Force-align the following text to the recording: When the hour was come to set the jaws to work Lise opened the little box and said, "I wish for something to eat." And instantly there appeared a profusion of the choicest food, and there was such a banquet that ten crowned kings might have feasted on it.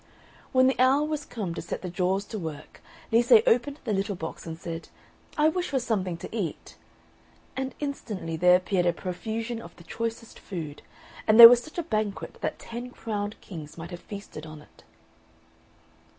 When 0.51 0.65
the 0.65 0.79
hour 0.79 1.03
was 1.03 1.25
come 1.27 1.53
to 1.53 1.61
set 1.61 1.83
the 1.83 1.89
jaws 1.91 2.25
to 2.25 2.39
work 2.39 2.81
Lise 3.11 3.31
opened 3.45 3.79
the 3.83 3.93
little 3.93 4.15
box 4.15 4.47
and 4.47 4.57
said, 4.59 4.89
"I 5.37 5.47
wish 5.47 5.69
for 5.69 5.77
something 5.77 6.17
to 6.17 6.35
eat." 6.35 6.75
And 7.55 7.75
instantly 7.79 8.35
there 8.35 8.55
appeared 8.55 8.87
a 8.87 8.93
profusion 8.93 9.61
of 9.61 9.75
the 9.75 9.83
choicest 9.83 10.39
food, 10.39 10.81
and 11.27 11.39
there 11.39 11.47
was 11.49 11.61
such 11.61 11.77
a 11.77 11.83
banquet 11.83 12.39
that 12.41 12.57
ten 12.57 12.89
crowned 12.89 13.39
kings 13.41 13.77
might 13.77 13.91
have 13.91 13.99
feasted 14.01 14.43
on 14.43 14.63
it. 14.63 14.83